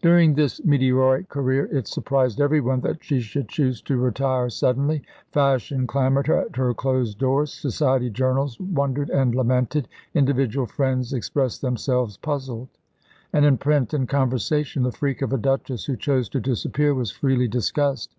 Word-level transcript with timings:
During 0.00 0.34
this 0.36 0.64
meteoric 0.64 1.28
career 1.28 1.64
it 1.76 1.88
surprised 1.88 2.40
every 2.40 2.60
one 2.60 2.78
that 2.82 3.02
she 3.02 3.18
should 3.18 3.48
choose 3.48 3.82
to 3.82 3.96
retire 3.96 4.48
suddenly. 4.50 5.02
Fashion 5.32 5.84
clamoured 5.84 6.28
at 6.30 6.54
her 6.54 6.72
closed 6.72 7.18
doors; 7.18 7.52
society 7.54 8.08
journals 8.08 8.60
wondered 8.60 9.10
and 9.10 9.34
lamented; 9.34 9.88
individual 10.14 10.66
friends 10.68 11.12
expressed 11.12 11.60
themselves 11.60 12.16
puzzled; 12.16 12.68
and 13.32 13.44
in 13.44 13.58
print 13.58 13.92
and 13.92 14.08
conversation 14.08 14.84
the 14.84 14.92
freak 14.92 15.22
of 15.22 15.32
a 15.32 15.36
Duchess 15.36 15.86
who 15.86 15.96
chose 15.96 16.28
to 16.28 16.38
disappear 16.40 16.94
was 16.94 17.10
freely 17.10 17.48
discussed. 17.48 18.14